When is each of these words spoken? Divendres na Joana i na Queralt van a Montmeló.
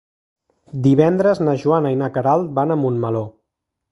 Divendres 0.85 1.41
na 1.49 1.53
Joana 1.65 1.93
i 1.95 1.99
na 2.01 2.09
Queralt 2.17 2.51
van 2.61 2.77
a 2.77 2.81
Montmeló. 2.85 3.25